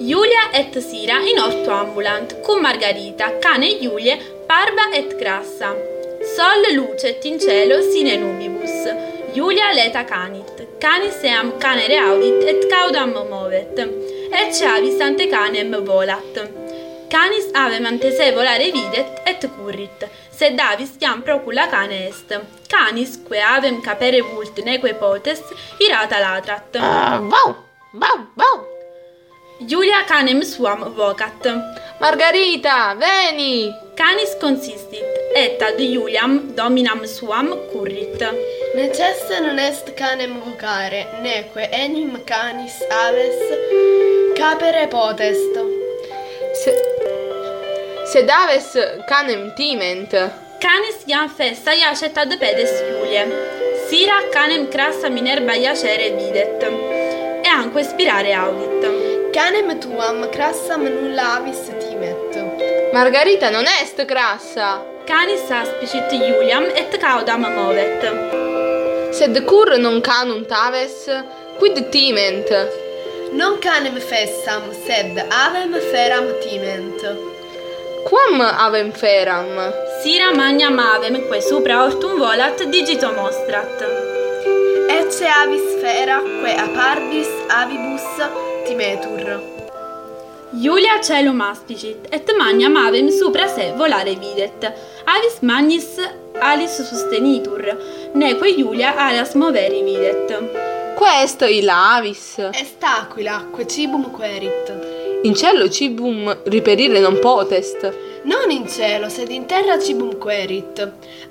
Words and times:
Julia 0.00 0.50
et 0.54 0.80
Sira 0.80 1.18
in 1.20 1.38
orto 1.38 1.70
ambulant, 1.70 2.40
cum 2.40 2.62
Margarita, 2.62 3.38
cane 3.38 3.78
Julie, 3.78 4.18
parva 4.46 4.88
et 4.94 5.14
grassa. 5.18 5.76
Sol 6.24 6.74
lucet 6.74 7.22
in 7.26 7.38
cielo 7.38 7.82
sine 7.82 8.16
nubibus, 8.16 8.88
Julia 9.34 9.74
leta 9.74 10.04
canit, 10.04 10.78
canis 10.78 11.22
eam 11.22 11.52
canere 11.58 11.98
audit 12.00 12.48
et 12.48 12.66
caudam 12.70 13.12
movet, 13.28 13.78
Et 14.32 14.62
avis 14.62 14.98
ante 15.02 15.28
canem 15.28 15.84
volat. 15.84 16.48
Canis 17.10 17.50
avem 17.52 17.84
ante 17.84 18.10
se 18.10 18.32
volare 18.32 18.70
videt 18.72 19.20
et 19.26 19.46
currit, 19.54 20.08
sed 20.30 20.58
avis 20.58 20.96
iam 20.98 21.20
procula 21.20 21.68
cane 21.68 22.06
est. 22.08 22.32
Canis, 22.68 23.18
que 23.18 23.36
avem 23.36 23.82
capere 23.82 24.22
vult 24.22 24.64
neque 24.64 24.94
potes, 24.94 25.42
irata 25.78 26.20
latrat. 26.20 26.74
Uh, 26.74 27.20
wow, 27.28 27.56
wow, 27.92 28.26
wow! 28.36 28.79
Julia 29.66 30.04
canem 30.08 30.40
suam 30.42 30.94
vocat. 30.96 31.44
Margarita, 32.00 32.96
veni! 32.96 33.70
Canis 33.94 34.34
consistit, 34.40 35.04
et 35.36 35.60
ad 35.60 35.76
Juliam 35.78 36.54
dominam 36.56 37.04
suam 37.04 37.52
currit. 37.70 38.22
Necesse 38.74 39.40
non 39.40 39.58
est 39.58 39.92
canem 39.94 40.40
vocare, 40.40 41.20
neque 41.20 41.68
enim 41.70 42.16
canis 42.24 42.80
aves 42.88 43.36
capere 44.34 44.86
potest. 44.88 45.54
Se, 46.62 46.72
sed 48.12 48.30
aves 48.30 48.72
canem 49.06 49.52
timent. 49.56 50.10
Canis 50.58 51.04
iam 51.06 51.28
festa 51.28 51.72
iacet 51.72 52.16
ad 52.16 52.32
pedes 52.38 52.72
Julie. 52.88 53.26
Sira 53.88 54.22
canem 54.32 54.68
crassa 54.68 55.10
Minerva 55.10 55.52
iacere 55.52 56.16
videt, 56.16 56.64
e 57.44 57.48
anque 57.48 57.82
spirare 57.82 58.32
audit. 58.32 58.99
Canem 59.32 59.78
tuam 59.80 60.28
crassam 60.32 60.82
nulla 60.82 61.36
avis 61.36 61.62
timet. 61.80 62.32
Margarita 62.92 63.48
non 63.50 63.64
est 63.64 64.04
crassa. 64.04 64.82
Canis 65.06 65.48
aspicit 65.50 66.10
Juliam 66.10 66.64
et 66.64 66.92
caudam 67.00 67.42
movet. 67.42 68.02
Sed 69.12 69.36
cur 69.46 69.78
non 69.78 70.00
canunt 70.00 70.50
aves, 70.50 71.08
quid 71.58 71.90
timent? 71.92 72.50
Non 73.32 73.58
canem 73.60 74.00
fessam, 74.00 74.62
sed 74.84 75.16
avem 75.44 75.72
feram 75.92 76.26
timent. 76.42 77.00
Quam 78.08 78.40
avem 78.40 78.90
feram? 78.92 79.48
Sira 80.02 80.34
magnam 80.34 80.78
avem, 80.78 81.14
que 81.28 81.40
supra 81.40 81.84
ortum 81.84 82.18
volat, 82.18 82.58
digito 82.72 83.12
mostrat. 83.12 84.09
Ecce 85.20 85.32
avis 85.44 85.82
fera, 85.82 86.18
que 86.22 86.50
aparbis 86.64 87.28
avibus 87.50 88.06
timetur. 88.66 89.26
Julia 90.54 91.02
celum 91.02 91.42
aspicit, 91.42 92.08
et 92.10 92.26
magnam 92.38 92.76
avem 92.76 93.10
supra 93.10 93.46
se 93.46 93.74
volare 93.76 94.14
videt. 94.14 94.64
Avis 95.04 95.42
magnis 95.42 95.90
alis 96.40 96.78
sustenitur, 96.88 97.60
neque 98.14 98.48
Julia 98.56 98.94
alas 98.96 99.34
moveri 99.34 99.82
videt. 99.84 100.32
Quest 100.96 101.42
illa 101.42 101.98
avis. 101.98 102.38
Est 102.38 102.82
aquila, 102.82 103.42
que 103.54 103.66
cibum 103.66 104.10
querit. 104.16 104.72
In 105.24 105.34
cielo 105.34 105.68
cibum 105.68 106.34
riperire 106.46 106.98
non 106.98 107.20
potest. 107.20 107.92
non 108.24 108.50
in 108.50 108.68
cielo 108.68 109.08
sed 109.08 109.30
in 109.30 109.46
terra 109.46 109.78
cibum 109.78 110.18
querit. 110.18 110.78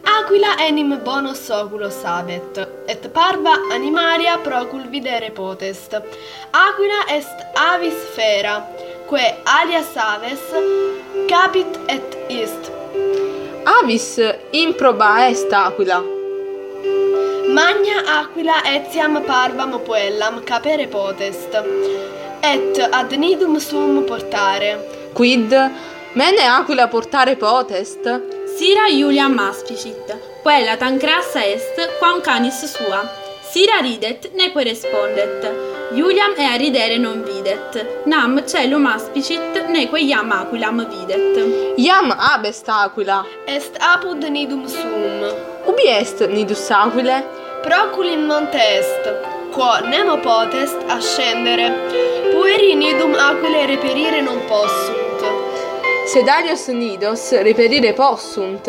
Aquila 0.04 0.56
enim 0.59 0.98
bonus 1.04 1.50
oculos 1.50 2.04
habet, 2.04 2.58
et 2.88 3.14
parva 3.14 3.54
animalia 3.72 4.38
procul 4.44 4.90
videre 4.90 5.32
potest. 5.32 5.94
Aquila 6.52 7.02
est 7.10 7.38
avis 7.56 8.00
fera, 8.16 8.64
quae 9.08 9.36
alias 9.45 9.95
aves 9.95 10.42
capit 11.28 11.78
et 11.88 12.17
ist. 12.30 12.72
Avis 13.66 14.20
improba 14.52 15.30
est 15.30 15.52
aquila. 15.52 16.02
Magna 17.54 17.98
aquila 18.20 18.64
etiam 18.66 19.23
parvam 19.26 19.80
puellam 19.86 20.44
capere 20.44 20.88
potest, 20.88 21.54
et 22.42 22.80
ad 22.92 23.11
nidum 23.11 23.60
sum 23.60 24.06
portare. 24.06 24.80
Quid 25.14 25.54
mene 26.14 26.47
aquila 26.47 26.87
portare 26.87 27.36
potest? 27.36 28.03
Sira 28.58 28.87
Juliam 28.89 29.37
aspicit, 29.39 30.15
quella 30.43 30.75
tan 30.77 30.97
crassa 30.97 31.43
est, 31.45 31.75
quam 31.99 32.21
canis 32.21 32.64
sua. 32.65 33.02
Sira 33.52 33.80
ridet, 33.81 34.31
neque 34.36 34.64
respondet. 34.64 35.45
Juliam 35.93 36.33
ea 36.37 36.55
ridere 36.58 36.97
non 36.97 37.23
videt, 37.23 38.05
nam 38.05 38.42
celum 38.45 38.86
aspicit, 38.86 39.53
neque 39.70 39.99
iam 39.99 40.31
aquilam 40.31 40.86
videt. 40.89 41.77
Iam 41.77 42.11
abest 42.11 42.67
aquila. 42.67 43.26
Est 43.47 43.77
apud 43.80 44.23
nidum 44.30 44.67
suum. 44.67 45.23
Ubi 45.67 45.87
est 45.87 46.20
nidus 46.27 46.70
aquile? 46.70 47.23
Procul 47.64 48.08
in 48.08 48.26
monte 48.26 48.58
est, 48.58 49.03
quo 49.52 49.80
nemo 49.87 50.17
potest 50.17 50.77
ascendere, 50.87 51.70
pueri 52.31 52.73
nidum 52.76 53.14
aquile 53.14 53.65
reperire 53.67 54.21
non 54.21 54.39
possunt. 54.47 55.08
sedarius 56.09 56.65
nidos 56.70 57.30
reperire 57.43 57.93
possunt, 57.93 58.67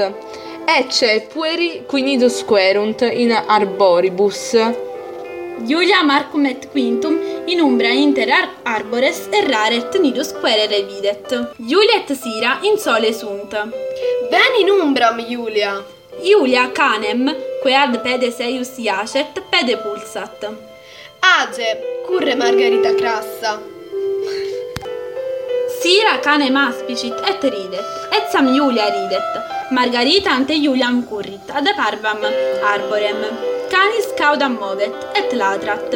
ecce 0.67 1.27
pueri 1.33 1.85
qui 1.87 2.03
nidus 2.03 2.45
querunt 2.45 3.01
in 3.01 3.33
arboribus. 3.33 4.53
Iulia 5.67 6.03
Marcum 6.03 6.45
et 6.45 6.69
Quintum 6.71 7.19
in 7.47 7.61
umbra 7.61 7.89
inter 7.89 8.29
ar 8.29 8.49
arbores 8.63 9.23
erraret 9.31 9.99
nidus 10.03 10.33
querere 10.33 10.83
videt. 10.83 11.33
Iulia 11.57 11.97
et 12.03 12.13
Sira 12.13 12.59
in 12.61 12.77
sole 12.77 13.13
sunt. 13.15 13.53
Ven 14.31 14.61
in 14.61 14.69
umbram, 14.69 15.19
Iulia! 15.19 15.83
Iulia 16.23 16.69
canem, 16.75 17.35
que 17.63 17.75
ad 17.75 18.03
pede 18.03 18.31
seius 18.31 18.77
iacet, 18.77 19.41
pede 19.51 19.81
pulsat. 19.81 20.45
Age, 21.21 21.69
curre 22.07 22.35
Margarita 22.35 22.95
Crassa. 22.95 23.80
Sira 25.81 26.19
canem 26.21 26.57
aspicit 26.61 27.15
et 27.31 27.43
ridet, 27.53 27.85
et 28.13 28.27
sam 28.31 28.49
Julia 28.55 28.85
ridet. 28.93 29.29
Margarita 29.71 30.31
ante 30.31 30.53
Juliam 30.53 30.99
currit, 31.09 31.49
ad 31.49 31.69
parvam 31.79 32.21
arborem. 32.73 33.21
Canis 33.73 34.09
caudam 34.19 34.59
movet, 34.61 34.93
et 35.17 35.33
ladrat. 35.33 35.95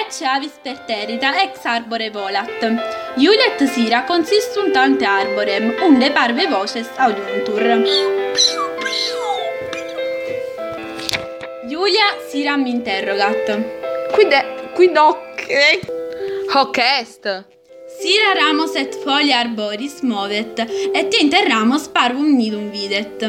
Ecce 0.00 0.26
avis 0.26 0.56
perterita 0.64 1.30
ex 1.44 1.64
arbore 1.64 2.10
volat. 2.10 2.66
Julia 3.16 3.46
et 3.52 3.62
Sira 3.68 4.02
consistunt 4.04 4.74
ante 4.76 5.06
arborem, 5.06 5.70
unde 5.86 6.10
parve 6.10 6.48
voces 6.48 6.88
audiuntur. 6.98 7.62
Julia 11.70 12.08
Siram 12.28 12.66
interrogat. 12.66 13.54
Quid, 14.14 14.34
quid 14.74 14.96
hoc, 14.96 15.46
Hoc 16.54 16.78
est. 16.78 17.28
Sira 18.00 18.32
ramos 18.40 18.74
et 18.74 18.94
folia 19.04 19.40
arboris 19.40 20.02
movet, 20.02 20.60
et 20.94 21.14
inter 21.20 21.44
ramos 21.50 21.88
parvum 21.88 22.30
nidum 22.38 22.70
videt. 22.70 23.20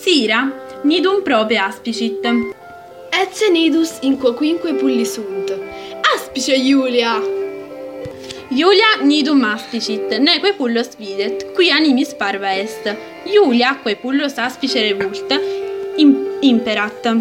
Sira 0.00 0.40
nidum 0.82 1.22
prope 1.22 1.58
aspicit. 1.58 2.24
Ecce 3.20 3.50
nidus 3.52 3.98
in 4.02 4.16
quoquinque 4.16 4.72
pulli 4.80 5.04
sunt. 5.04 5.52
Aspice 6.14 6.56
Iulia! 6.56 7.20
Iulia 8.50 8.90
nidum 9.02 9.44
aspicit, 9.44 10.18
neque 10.18 10.54
pullos 10.56 10.96
videt, 10.96 11.44
qui 11.54 11.70
animis 11.70 12.14
parva 12.14 12.56
est. 12.56 12.88
Iulia, 13.26 13.76
quae 13.82 13.96
pullos 13.96 14.38
aspicere 14.38 14.94
vult, 14.94 15.36
imperat. 16.40 17.12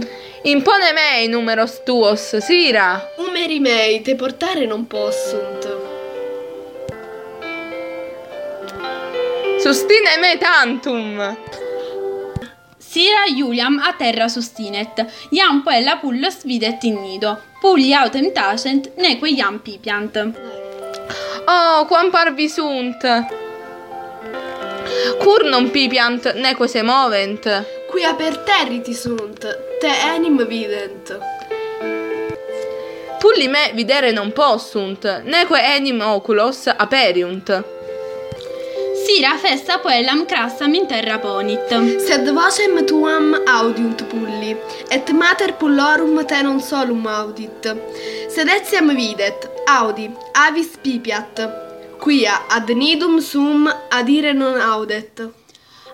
Impone 0.46 0.92
mei 0.92 1.30
numeros 1.30 1.86
tuos, 1.86 2.36
Sira. 2.42 3.02
Umeri 3.18 3.60
mei 3.60 4.02
te 4.02 4.16
portare 4.16 4.66
non 4.66 4.86
possunt. 4.88 5.68
Sustine 9.62 10.18
me 10.20 10.38
tantum. 10.38 11.38
Sira 12.78 13.24
Juliam 13.34 13.80
a 13.80 13.94
terra 13.98 14.28
sustinet, 14.28 15.00
iam 15.32 15.64
puella 15.64 15.96
pullos 16.02 16.44
videt 16.44 16.84
in 16.84 17.00
nido, 17.02 17.40
pulli 17.62 17.94
autem 17.94 18.34
tacent, 18.34 18.92
neque 18.98 19.30
iam 19.30 19.62
pipiant. 19.62 20.18
Oh, 21.48 21.86
quam 21.88 22.12
parvi 22.12 22.50
sunt. 22.50 23.02
Cur 25.24 25.46
non 25.46 25.72
pipiant, 25.72 26.34
neque 26.34 26.68
se 26.68 26.82
movent. 26.82 27.48
Quia 27.90 28.14
per 28.16 28.38
territi 28.40 28.94
sunt, 28.94 29.72
te 29.84 29.92
enim 30.16 30.38
vident. 30.48 31.10
Tulli 33.20 33.48
me 33.50 33.72
videre 33.76 34.12
non 34.12 34.32
possunt, 34.32 35.04
neque 35.26 35.60
enim 35.60 36.00
oculos 36.08 36.68
aperiunt. 36.68 37.50
Sira 39.04 39.34
festa 39.44 39.80
poellam 39.84 40.24
crassam 40.26 40.74
in 40.80 40.88
terra 40.88 41.18
ponit. 41.20 41.76
Sed 42.08 42.32
vocem 42.38 42.80
tuam 42.88 43.34
audiunt 43.58 44.06
pulli, 44.08 44.56
et 44.90 45.12
mater 45.12 45.52
pullorum 45.60 46.24
te 46.26 46.42
non 46.42 46.62
solum 46.62 47.06
audit. 47.06 47.68
Sed 48.32 48.48
etiam 48.48 48.96
videt, 48.96 49.50
audi, 49.68 50.08
avis 50.48 50.78
pipiat, 50.84 51.44
quia 52.00 52.40
ad 52.48 52.72
nidum 52.72 53.20
sum 53.20 53.68
adire 53.92 54.32
non 54.32 54.62
audet. 54.62 55.28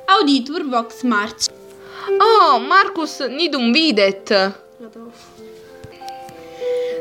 Auditur 0.05 0.69
vox 0.69 1.01
marci. 1.01 1.58
Oh, 2.07 2.59
Marcus 2.59 3.19
nidum 3.19 3.73
videt. 3.73 4.31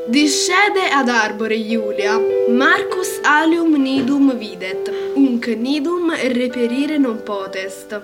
Discede 0.09 0.91
ad 0.91 1.09
arbore 1.09 1.55
Iulia, 1.55 2.19
Marcus 2.49 3.21
alium 3.23 3.77
nidum 3.77 4.33
videt, 4.39 4.91
unc 5.15 5.47
nidum 5.47 6.11
reperire 6.11 6.99
non 6.99 7.23
potest. 7.23 7.99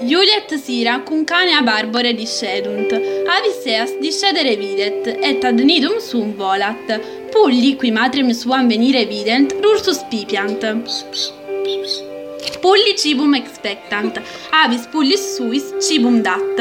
Iuliet 0.00 0.54
sira 0.64 1.02
cum 1.04 1.24
cane 1.24 1.54
ab 1.60 1.68
arbore 1.68 2.12
discedunt, 2.14 2.92
Aviseas 3.36 3.92
discedere 4.00 4.56
videt, 4.56 5.06
et 5.20 5.44
ad 5.44 5.58
nidum 5.58 5.98
sum 6.00 6.32
volat, 6.34 7.00
pulli 7.32 7.76
qui 7.76 7.90
matrem 7.90 8.30
suam 8.32 8.68
venire 8.68 9.04
vident, 9.04 9.52
rursus 9.62 10.00
pipiant. 10.10 10.62
Pulli 12.56 12.96
cibum 12.96 13.34
expectant, 13.34 14.16
avis 14.64 14.86
pullis 14.90 15.36
suis 15.36 15.74
cibum 15.80 16.22
dat. 16.22 16.48